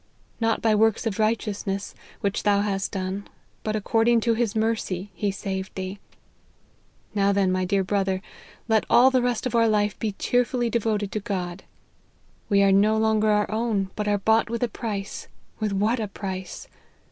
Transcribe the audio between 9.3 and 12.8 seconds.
of our life be cheerfully devoted to God. We are